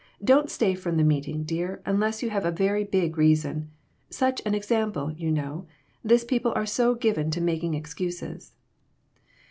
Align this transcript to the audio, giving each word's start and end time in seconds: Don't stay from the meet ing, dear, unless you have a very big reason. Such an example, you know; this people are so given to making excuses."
Don't 0.23 0.49
stay 0.49 0.73
from 0.73 0.97
the 0.97 1.03
meet 1.03 1.27
ing, 1.27 1.43
dear, 1.43 1.79
unless 1.85 2.23
you 2.23 2.31
have 2.31 2.43
a 2.43 2.49
very 2.49 2.83
big 2.83 3.19
reason. 3.19 3.69
Such 4.09 4.41
an 4.47 4.55
example, 4.55 5.11
you 5.11 5.29
know; 5.31 5.67
this 6.03 6.23
people 6.23 6.51
are 6.55 6.65
so 6.65 6.95
given 6.95 7.29
to 7.29 7.39
making 7.39 7.75
excuses." 7.75 8.53